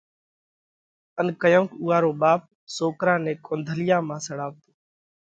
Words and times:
ان 1.19 1.27
ڪيونڪ 1.41 1.69
اُوئا 1.81 1.97
رو 2.03 2.11
ٻاپ 2.21 2.41
سوڪرا 2.75 3.15
نئہ 3.23 3.33
ڪنڌولِيا 3.45 3.97
مانه 4.07 4.23
سڙاوَتو۔ 4.25 4.69